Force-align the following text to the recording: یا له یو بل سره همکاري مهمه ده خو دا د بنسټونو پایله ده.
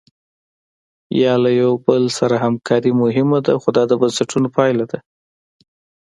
یا 1.21 1.33
له 1.43 1.49
یو 1.61 1.71
بل 1.87 2.03
سره 2.17 2.35
همکاري 2.45 2.91
مهمه 3.01 3.39
ده 3.45 3.53
خو 3.61 3.69
دا 3.77 3.83
د 3.87 3.91
بنسټونو 4.01 4.47
پایله 4.57 4.85
ده. 4.91 4.99